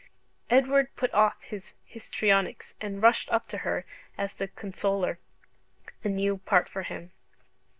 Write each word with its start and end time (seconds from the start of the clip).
Edward 0.49 0.95
put 0.95 1.13
off 1.13 1.39
his 1.43 1.75
histrionics, 1.85 2.73
and 2.81 3.03
rushed 3.03 3.29
up 3.29 3.47
to 3.49 3.59
her 3.59 3.85
as 4.17 4.35
the 4.35 4.47
consoler 4.47 5.19
a 6.03 6.09
new 6.09 6.39
part 6.39 6.67
for 6.67 6.81
him. 6.81 7.11